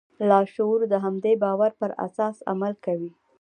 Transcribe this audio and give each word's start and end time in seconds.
لاشعور 0.29 0.79
د 0.91 0.93
همدې 1.05 1.33
باور 1.43 1.71
پر 1.79 1.91
اساس 2.07 2.35
عمل 2.51 2.73
کوي. 2.85 3.11